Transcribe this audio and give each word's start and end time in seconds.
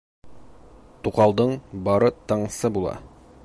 Туҡалдың 1.09 1.53
бары 1.89 2.13
тыңсы 2.33 2.73
була. 2.79 2.99